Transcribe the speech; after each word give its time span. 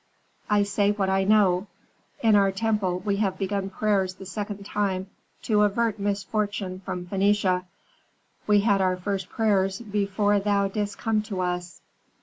"I 0.49 0.63
say 0.63 0.89
what 0.93 1.11
I 1.11 1.23
know. 1.25 1.67
In 2.23 2.35
our 2.35 2.51
temple 2.51 2.97
we 3.05 3.17
have 3.17 3.37
begun 3.37 3.69
prayers 3.69 4.15
the 4.15 4.25
second 4.25 4.65
time 4.65 5.11
to 5.43 5.61
avert 5.61 5.99
misfortune 5.99 6.79
from 6.79 7.05
Phœnicia. 7.05 7.65
We 8.47 8.61
had 8.61 8.81
our 8.81 8.97
first 8.97 9.29
prayers 9.29 9.79
before 9.79 10.39
thou 10.39 10.69
didst 10.69 10.97
come 10.97 11.21
to 11.29 11.41
us." 11.41 11.81